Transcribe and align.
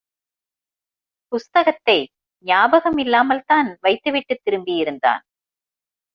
புஸ்தகத்தை 1.31 1.97
ஞாபகம் 2.45 2.97
இல்லாமல்தான் 2.97 3.77
வைத்துவிட்டுத் 3.81 4.41
திரும்பியிருந்தான். 4.43 5.21